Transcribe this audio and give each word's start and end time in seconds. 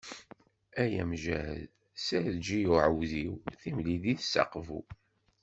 Ay 0.81 0.93
amjahed 1.01 1.69
serǧ 2.05 2.45
i 2.59 2.61
uɛudiw, 2.73 3.33
timlilit 3.61 4.19
s 4.31 4.33
Aqbu. 4.43 4.79